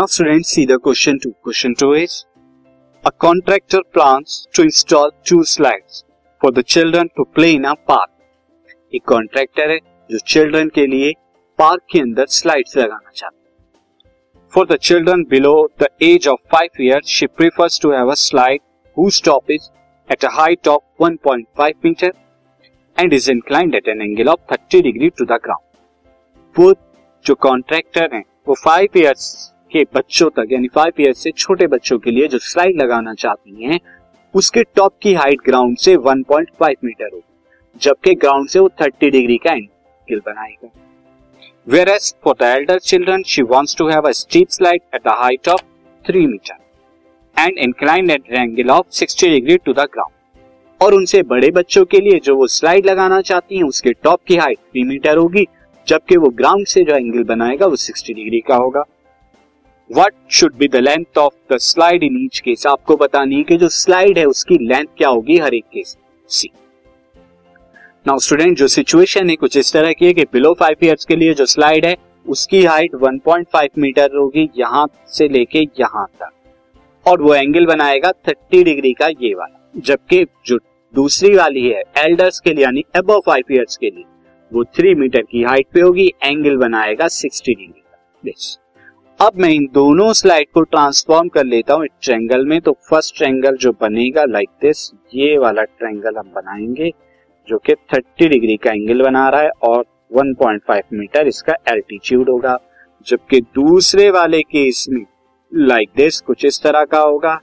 Now 0.00 0.06
students 0.06 0.48
see 0.48 0.64
the 0.64 0.78
question 0.78 1.18
2. 1.20 1.30
Question 1.42 1.74
2 1.74 1.92
is 1.92 2.24
a 3.04 3.12
contractor 3.12 3.80
plans 3.92 4.46
to 4.54 4.62
install 4.62 5.10
two 5.24 5.44
slides 5.44 6.04
for 6.40 6.50
the 6.50 6.62
children 6.62 7.10
to 7.18 7.26
play 7.26 7.50
in 7.56 7.66
a 7.66 7.74
park. 7.90 8.08
एक 8.94 9.02
contractor 9.08 9.70
है 9.70 9.78
जो 10.10 10.18
children 10.34 10.68
के 10.78 10.86
लिए 10.86 11.12
park 11.58 11.82
के 11.92 12.00
अंदर 12.00 12.26
slides 12.38 12.76
लगाना 12.76 13.10
चाहता 13.16 13.36
है 13.44 14.48
for 14.54 14.66
the 14.72 14.76
children 14.88 15.24
below 15.34 15.52
the 15.82 15.88
age 16.02 16.28
of 16.28 16.40
five 16.54 16.82
year 16.86 17.02
she 17.18 17.26
prefers 17.36 17.80
to 17.82 17.92
have 17.98 18.10
a 18.10 18.18
slide 18.24 18.60
whose 18.96 19.22
top 19.30 19.54
is 19.58 19.70
at 20.10 20.28
a 20.30 20.34
height 20.40 20.74
of 20.78 21.08
1.5 21.10 21.86
meter 21.90 22.14
and 22.96 23.20
is 23.20 23.32
inclined 23.36 23.80
at 23.82 23.94
an 23.96 24.08
angle 24.08 24.34
of 24.38 24.58
30 24.58 24.84
degree 24.90 25.14
to 25.20 25.30
the 25.34 25.42
ground. 25.46 25.64
वो 26.58 26.74
जो 27.24 27.34
contractor 27.50 28.14
हैं 28.14 28.24
वो 28.48 28.62
five 28.64 28.98
years 28.98 29.32
के 29.72 29.84
बच्चों 29.94 30.28
तक, 30.30 30.46
यानी 30.52 30.68
five 30.68 31.00
year 31.00 31.12
से 31.12 31.30
छोटे 31.30 31.66
बच्चों 31.66 31.98
के 31.98 32.10
लिए 32.10 32.26
जो 32.28 32.38
स्लाइड 32.38 32.80
लगाना 32.82 33.14
चाहती 33.14 33.64
हैं, 33.64 33.80
उसके 34.34 34.62
टॉप 34.62 34.92
की 35.02 35.14
हाइट 35.14 35.40
ग्राउंड 35.44 35.76
से 35.76 35.96
1.5 35.96 36.84
मीटर 36.84 37.08
होगी, 37.12 37.22
जबकि 37.82 38.14
ग्राउंड 38.14 38.48
से 38.48 38.58
वो 38.58 38.68
30 38.82 39.10
डिग्री 39.10 39.36
का 39.36 39.52
एंगल 39.52 40.20
बनाएगा। 40.26 40.70
Whereas 41.88 42.14
for 42.24 42.34
the 42.40 42.42
elder 42.42 42.78
children 42.78 43.22
she 43.22 43.42
wants 43.42 43.76
to 43.76 43.88
have 43.88 44.08
a 44.08 44.10
steep 44.10 44.48
slide 44.48 44.80
at 44.94 45.00
the 45.00 45.08
height 45.08 45.48
of 45.48 45.62
3 46.04 46.26
metre 46.26 47.40
and 47.40 47.58
incline 47.58 48.10
at 48.10 48.32
angle 48.32 48.70
of 48.70 48.86
60 48.90 49.28
degree 49.28 49.56
to 49.56 49.72
the 49.72 49.86
ground 49.92 50.82
और 50.82 50.94
उनसे 50.94 51.22
बड़े 51.22 51.50
बच्चों 51.50 51.84
के 51.84 52.00
लिए 52.00 52.18
जो 52.18 52.36
वो 52.36 52.46
स्लाइड 52.46 52.86
लगाना 52.86 53.20
चाहती 53.20 53.56
हैं, 53.56 53.64
उसके 53.64 53.92
टॉप 53.92 54.20
की 54.26 54.36
हाइट 54.36 54.58
3 54.76 54.86
मीटर 54.86 55.16
होगी, 55.16 55.46
जबकि 55.88 56.16
वो 56.16 56.28
ग्राउंड 56.28 56.66
से 56.66 56.84
जो 56.84 56.96
एंगल 56.96 57.24
बनाएगा, 57.24 57.66
वो 57.66 57.76
60 57.76 58.14
डिग्री 58.14 58.40
का 58.40 58.56
होगा। 58.56 58.84
What 59.96 60.14
should 60.30 60.54
be 60.54 60.68
the 60.68 60.76
length 60.76 61.18
of 61.18 61.54
the 61.54 61.56
slide 61.56 62.02
in 62.02 62.24
each 62.24 62.40
case 62.40 62.66
आपको 62.66 62.96
बतानी 62.96 63.36
है 63.36 63.42
कि 63.42 63.56
जो 63.56 63.68
स्लाइड 63.68 64.18
है, 64.18 64.24
उसकी 64.24 64.66
लेंथ 64.66 64.86
क्या 64.98 65.08
होगी 65.08 65.38
हर 65.38 65.54
एक 65.54 65.64
केस 65.64 65.96
सी 66.28 66.50
नाउ 68.06 68.18
स्टूडेंट 68.18 68.56
जो 68.58 68.68
सिचुएशन 68.68 69.30
है, 69.30 69.36
कुछ 69.36 69.56
इस 69.56 69.72
तरह 69.72 69.92
की 69.92 70.06
है 70.06 70.12
कि 70.12 70.24
बिलो 70.24 70.54
फाइव 70.54 70.76
ईयर्स 70.84 71.04
के 71.04 71.16
लिए 71.16 71.34
जो 71.34 71.46
स्लाइड 71.46 71.84
है, 71.84 71.96
उसकी 72.28 72.64
हाइट 72.64 72.94
1.5 72.94 73.78
मीटर 73.78 74.16
होगी 74.16 74.48
यहाँ 74.56 74.86
से 75.06 75.28
लेके 75.28 75.58
यहाँ 75.58 76.06
तक। 76.20 76.30
और 77.06 77.22
वो 77.22 77.34
एंगल 77.34 77.66
बनाएगा 77.66 78.12
30 78.28 78.64
डिग्री 78.64 78.92
का 78.92 79.08
ये 79.08 79.34
वाला। 79.34 79.70
जबकि 79.76 80.26
जो 80.46 80.58
दूसरी 80.94 81.34
वाली 81.34 81.68
है 81.68 81.82
एल्डर्स 81.98 82.40
के 82.40 82.52
लिए, 82.52 82.64
यानी 82.64 82.84
अबव 82.96 83.20
फाइव 83.26 83.44
ईयर्स 83.52 83.76
के 83.76 83.90
लिए, 83.90 84.04
वो 84.52 84.64
थ्री 84.64 84.94
मीटर 84.94 85.22
की 85.22 85.42
हाइट 85.42 85.66
पे 85.74 85.80
होगी 85.80 86.12
एंगल 86.22 86.56
बनाएगा 86.56 87.06
60 87.06 87.54
डिग्री 87.54 87.82
का। 87.86 88.59
अब 89.22 89.32
मैं 89.36 89.48
इन 89.50 89.68
दोनों 89.74 90.12
स्लाइड 90.12 90.46
को 90.54 90.60
ट्रांसफॉर्म 90.62 91.28
कर 91.28 91.44
लेता 91.44 91.74
हूँ 91.74 91.86
ट्रेंगल 92.02 92.46
में। 92.46 92.60
तो 92.60 92.72
फ़र्स्ट 92.72 93.16
ट्रेंगल 93.16 93.56
जो 93.56 93.72
बनेगा 93.72 94.24
लाइक 94.24 94.48
दिस 94.62 94.92
ये 95.14 95.38
वाला 95.38 95.62
ट्रेंगल 95.62 96.16
हम 96.16 96.28
बनाएँगे, 96.28 96.92
जो 97.48 97.58
कि 97.58 97.74
30 97.94 98.28
डिग्री 98.28 98.56
का 98.56 98.70
एंगल 98.70 99.02
बना 99.02 99.28
रहा 99.28 99.40
है 99.40 99.50
और 99.62 99.84
1.5 100.12 100.82
मीटर 100.92 101.26
इसका 101.26 101.54
एल्टीट्यूड 101.68 102.30
होगा। 102.30 102.56
जबकि 103.06 103.40
दूसरे 103.40 104.10
वाले 104.10 104.42
केस 104.42 104.86
में 104.90 105.04
लाइक 105.54 105.90
दिस 105.96 106.20
कुछ 106.20 106.44
इस 106.44 106.62
तरह 106.62 106.84
का 106.84 107.00
होगा। 107.00 107.40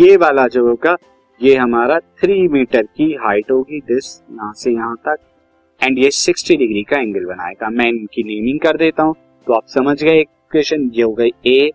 ये 0.00 0.16
वाला 0.16 0.46
जो 0.46 0.66
होगा, 0.68 0.96
ये 1.42 1.56
हमारा 1.56 1.98
थ्री 1.98 2.48
मीटर 2.48 2.82
की 2.82 3.12
हाइट 3.14 3.50
होगी 3.50 3.80
दिस 3.80 4.22
यहाँ 4.32 4.52
से 4.52 4.72
यहाँ 4.72 4.96
तक। 4.96 5.16
एंड 5.82 5.98
ये 5.98 6.10
60 6.10 6.56
डिग्री 6.56 6.82
का 6.82 7.00
एंगल 7.00 7.24
बनाएगा। 7.24 7.70
मैं 7.70 7.88
इनकी 7.88 8.22
नेमिंग 8.22 8.60
कर 8.60 8.76
देता 8.76 9.02
हूँ। 9.02 9.14
तो 9.46 9.54
आप 9.54 9.66
समझ 9.66 10.04
गए 10.04 10.24
इक्वेशन 10.48 10.90
ये 10.94 11.02
हो 11.02 11.12
गई 11.12 11.30
A 11.46 11.70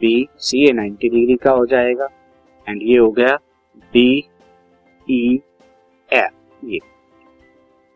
B 0.00 0.28
C 0.40 0.64
A 0.68 0.72
ninety 0.72 1.08
degree 1.08 1.34
का 1.42 1.50
हो 1.50 1.66
जाएगा। 1.66 2.08
एंड 2.66 2.80
ये 2.82 2.96
हो 2.98 3.10
गया 3.18 3.36
डी 3.92 4.08
ई 5.06 5.40
एफ़ 6.10 6.64
ये। 6.64 6.78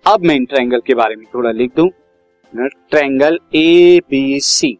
अब 0.06 0.24
मैं 0.26 0.34
इन 0.34 0.44
ट्रायंगल 0.44 0.80
के 0.86 0.94
बारे 0.94 1.16
में 1.16 1.24
थोड़ा 1.34 1.50
लिख 1.50 1.74
दूँ। 1.76 1.88
Triangle 2.52 3.38
A 3.54 4.00
B 4.10 4.40
C 4.40 4.70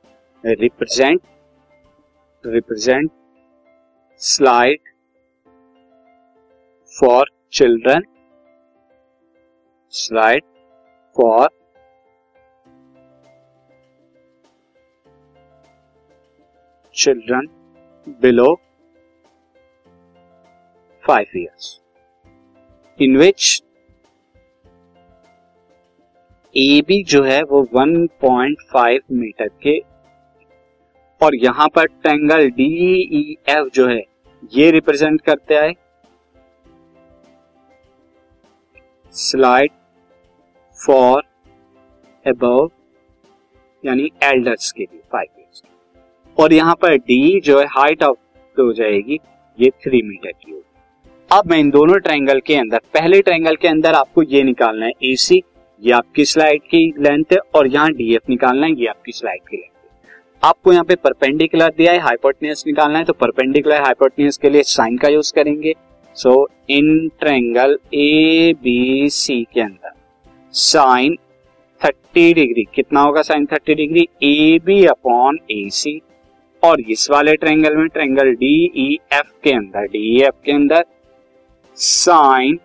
represent 0.44 1.21
represent 2.44 3.10
slide 4.21 4.81
for 6.93 7.31
children 7.53 8.05
slide 9.94 10.43
for 11.16 11.49
children 17.00 17.47
below 18.22 18.50
5 21.05 21.37
years, 21.37 21.69
in 22.99 23.19
which 23.21 23.47
A 26.55 26.81
B 26.89 27.03
जो 27.05 27.22
है 27.25 27.43
वो 27.50 27.62
1.5 27.75 29.00
मीटर 29.12 29.49
के, 29.62 29.78
और 31.21 31.34
यहाँ 31.34 31.69
पर 31.69 31.87
ट्रैंगल 31.87 32.49
डी 32.50 32.69
ई 33.19 33.37
एफ़ 33.49 33.69
जो 33.75 33.87
है, 33.89 34.03
ये 34.53 34.71
रिप्रेजेंट 34.71 35.21
करते 35.21 35.56
आए। 35.56 35.72
स्लाइड 39.15 39.71
फॉर 40.78 41.22
अबव 42.27 42.71
यानी 43.84 44.10
एल्डर्स 44.25 44.72
के 44.72 44.83
लिए 44.83 45.00
फाइव 45.12 45.40
और 46.41 46.53
यहाँ 46.53 46.75
पर 46.83 46.97
डी 46.99 47.41
जो 47.41 47.59
है 47.59 47.67
हाइट 47.69 48.03
ऑफ़ 48.03 48.17
हो 48.56 48.73
जाएगी, 48.73 49.19
ये 49.59 49.71
थ्री 49.83 50.03
मीटर 50.03 50.31
की 50.31 50.51
होगी। 50.51 50.65
अब 51.31 51.51
मैं 51.51 51.59
इन 51.59 51.71
दोनों 51.71 51.99
ट्रायंगल 51.99 52.41
के 52.47 52.55
अंदर, 52.56 52.78
पहले 52.95 53.21
ट्रायंगल 53.23 53.56
के 53.56 53.69
अंदर 53.69 53.95
आपको 53.95 54.23
ये 54.25 54.43
निकालना 54.43 54.87
है 54.87 54.93
ए 55.05 55.15
सी 55.17 55.43
ये 55.83 55.93
आपकी 55.93 56.25
स्लाइड 56.25 56.62
की 56.65 56.87
लेंथ 56.99 57.33
है, 57.33 57.39
और 57.55 57.67
यहाँ 57.67 57.93
डी 57.93 58.15
एफ़ 58.15 58.31
निकालना 58.31 58.67
है, 58.67 58.73
ये 58.73 58.87
आपकी 58.87 59.12
स्लाइड 59.12 59.41
की 59.41 59.56
लेंथ 59.56 59.65
है। 59.65 59.69
आपको 60.43 60.73
यहाँ 60.73 60.84
पे 60.84 60.95
परपेंडिकुलर 60.97 61.73
दिया 61.77 61.93
है 61.93 61.99
हाइपोटनियस 62.01 62.65
निकालना 62.67 62.99
है 62.99 63.05
तो 63.05 63.12
परपेंडिकुलर 63.12 63.83
हाइपोटनियस 63.83 64.37
के 64.37 64.51
लिए 64.51 64.62
साइन 64.65 64.97
का 64.99 65.09
यूज़ 65.09 65.33
करेंगे। 65.34 65.75
सो 66.17 66.49
इन 66.71 67.09
ट्रायंगल 67.21 67.78
ए 67.95 68.55
बी 68.62 69.09
सी 69.12 69.43
के 69.55 69.61
अंदर 69.61 69.93
साइन 70.55 71.17
30 71.81 72.33
डिग्री 72.34 72.65
कितना 72.75 73.01
होगा 73.01 73.22
sine 73.22 73.47
30 73.47 73.75
degree 73.75 74.09
A 74.25 74.59
B 74.65 74.84
upon 74.87 75.39
A 75.51 75.69
C 75.72 76.01
और 76.65 76.81
इस 76.81 77.10
वाले 77.10 77.34
ट्रेंगल 77.37 77.76
में 77.76 77.88
ट्रेंगल 77.88 78.32
डी 78.32 78.72
ई 78.76 78.98
एफ़ 79.12 79.31
के 79.44 79.53
अंदर 79.53 79.87
डी 79.87 80.21
एफ़ 80.21 80.44
के 80.44 80.53
अंदर 80.53 80.84
साइन 81.76 82.59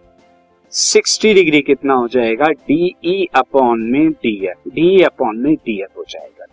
60 0.73 1.33
डिग्री 1.33 1.61
कितना 1.61 1.93
हो 1.93 2.07
जाएगा? 2.07 2.45
डी 2.45 2.95
ई 3.05 3.27
अपॉन 3.35 3.81
में 3.81 4.11
डी 4.11 4.45
एफ़ 4.45 4.69
डी 4.69 5.01
अपॉन 5.01 5.37
में 5.37 5.55
डी 5.55 5.81
एफ़ 5.81 5.97
हो 5.97 6.05
जाएगा। 6.09 6.45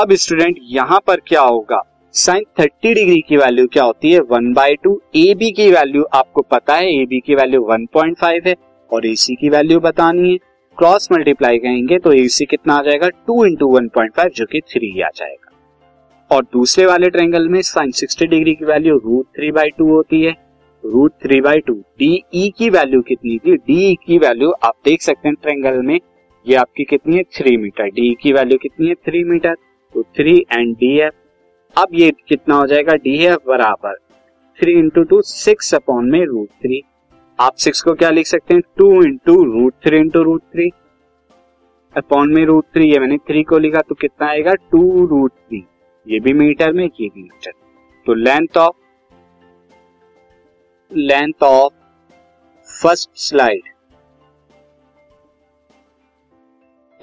अब 0.00 0.12
स्टूडेंट 0.12 0.56
यहाँ 0.62 1.00
पर 1.06 1.20
क्या 1.26 1.40
होगा? 1.40 1.82
साइन 2.12 2.44
30 2.60 2.94
डिग्री 2.94 3.20
की 3.20 3.36
वैल्यू 3.36 3.66
क्या 3.66 3.84
होती 3.84 4.12
है? 4.12 4.20
One 4.20 4.52
by 4.52 4.74
two 4.74 5.00
A 5.16 5.34
B 5.34 5.50
की 5.50 5.70
वैल्यू 5.70 6.04
आपको 6.12 6.42
पता 6.42 6.74
है 6.74 7.02
ए 7.02 7.06
बी 7.06 7.20
की 7.20 7.34
वैल्यू 7.34 7.60
1.5 7.70 8.46
है 8.46 8.54
और 8.92 9.06
ए 9.06 9.14
सी 9.14 9.34
की 9.34 9.48
वैल्यू 9.48 9.80
बतानी 9.80 10.30
है। 10.30 10.36
क्रॉस 10.78 11.08
मल्टीप्लाई 11.12 11.58
करेंगे 11.58 11.98
तो 11.98 12.12
ए 12.12 12.28
सी 12.28 12.44
कितना 12.44 12.74
आ 12.74 12.82
जाएगा? 12.82 13.08
Two 13.08 13.44
into 13.44 13.66
one 13.66 13.88
point 13.88 14.12
five 14.16 14.30
जो 14.36 14.46
कि 14.46 14.60
थ्री 14.60 15.00
आ 15.00 15.08
जाएगा। 15.16 15.45
और 16.30 16.42
दूसरे 16.42 16.86
वाले 16.86 17.08
ट्रेंगल 17.10 17.48
में 17.48 17.60
साइन 17.62 17.90
60 17.92 18.26
डिग्री 18.26 18.54
की 18.54 18.64
value 18.64 18.96
root 18.96 19.26
three 19.36 19.50
by 19.52 19.70
two 19.70 19.88
होती 19.88 20.22
है। 20.22 20.34
Root 20.84 21.12
three 21.22 21.40
by 21.40 21.58
two 21.58 21.74
D 21.98 22.22
E 22.34 22.50
की 22.58 22.70
वैल्यू 22.70 23.00
कितनी 23.02 23.38
थी? 23.38 23.56
डी 23.56 23.94
की 24.06 24.18
वैल्यू 24.18 24.50
आप 24.64 24.74
देख 24.84 25.02
सकते 25.02 25.28
हैं 25.28 25.36
ट्रेंगल 25.42 25.80
में, 25.82 25.98
ये 26.46 26.54
आपकी 26.54 26.84
कितनी 26.84 27.16
है? 27.16 27.22
थ्री 27.22 27.56
मीटर 27.56 27.88
डी 27.90 28.14
की 28.14 28.32
वैल्यू 28.32 28.58
कितनी 28.62 28.88
है? 28.88 28.94
थ्री 28.94 29.22
मीटर 29.24 29.54
तो 29.94 30.02
थ्री 30.16 30.36
एंड 30.52 30.74
डी 30.76 30.98
एफ़ 30.98 31.14
अब 31.76 31.88
ये 31.94 32.10
कितना 32.28 32.56
हो 32.56 32.66
जाएगा? 32.66 32.94
डी 32.94 33.16
एफ़ 33.24 33.48
बराबर 33.48 33.94
three 34.58 34.72
into 34.72 35.02
two 35.04 35.20
six 35.22 35.74
upon 35.74 36.10
में 36.10 36.24
रूट 36.24 36.48
थ्री 36.62 36.82
आप 37.38 37.54
सिक्स 37.54 37.82
को 37.82 37.94
क्या 37.94 38.10
लिख 38.10 38.26
सकते 38.26 38.54
हैं? 38.54 38.62
Two 38.76 38.90
into 39.02 39.42
root 39.44 39.74
three 39.84 39.98
into 39.98 40.22
root 40.22 40.42
three 40.52 40.68
upon 41.96 42.32
में 42.34 42.44
रूट 42.44 42.64
थ्री 42.74 42.90
ये 42.92 42.98
मैंने 42.98 43.16
थ्री 43.18 43.42
को 43.42 43.58
लिखा 43.58 43.80
तो 43.80 43.94
कितना 43.94 44.26
आएगा? 44.26 44.54
टू 44.54 45.06
रूट 45.06 45.32
थ्री 45.32 45.64
ये 46.06 46.18
भी 46.20 46.32
मीटर 46.34 46.72
में, 46.72 46.84
ये 46.84 47.08
भी 47.08 47.22
मीटर। 47.22 47.52
तो 48.06 48.14
length 48.14 48.56
of 48.56 48.76
length 50.90 51.42
of 51.42 51.72
first 52.68 53.10
slide 53.20 53.62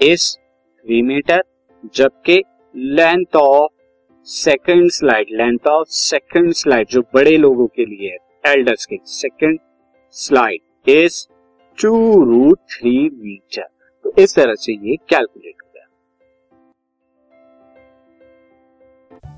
is 0.00 0.30
three 0.36 1.02
metre 1.02 1.42
जबकि 1.94 2.42
length 2.74 3.36
of 3.36 3.72
second 4.26 4.90
slide 4.90 5.28
length 5.32 5.68
of 5.68 5.88
second 5.90 6.52
slide 6.54 6.88
जो 6.88 7.02
बड़े 7.14 7.36
लोगों 7.36 7.66
के 7.66 7.84
लिए 7.86 8.10
है 8.10 8.52
एल्डर्स 8.52 8.86
के 8.86 8.98
second 9.12 9.58
slide 10.14 10.88
is 10.90 11.26
two 11.78 11.92
root 12.24 12.58
three 12.70 12.98
metre 13.10 13.68
तो 14.04 14.14
इस 14.18 14.34
तरह 14.36 14.54
से 14.54 14.72
ये 14.72 14.96
calculate 15.08 15.62